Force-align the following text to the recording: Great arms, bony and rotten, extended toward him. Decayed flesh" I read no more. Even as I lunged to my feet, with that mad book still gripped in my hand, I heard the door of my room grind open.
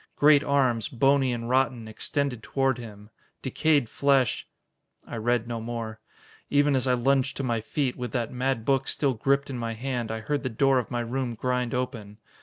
Great 0.15 0.43
arms, 0.43 0.87
bony 0.89 1.31
and 1.31 1.47
rotten, 1.47 1.87
extended 1.87 2.41
toward 2.41 2.79
him. 2.79 3.11
Decayed 3.43 3.87
flesh" 3.87 4.47
I 5.07 5.15
read 5.17 5.47
no 5.47 5.61
more. 5.61 5.99
Even 6.49 6.75
as 6.75 6.87
I 6.87 6.95
lunged 6.95 7.37
to 7.37 7.43
my 7.43 7.61
feet, 7.61 7.95
with 7.95 8.11
that 8.13 8.33
mad 8.33 8.65
book 8.65 8.87
still 8.87 9.13
gripped 9.13 9.51
in 9.51 9.59
my 9.59 9.75
hand, 9.75 10.09
I 10.11 10.21
heard 10.21 10.41
the 10.41 10.49
door 10.49 10.79
of 10.79 10.89
my 10.89 11.01
room 11.01 11.35
grind 11.35 11.75
open. 11.75 12.17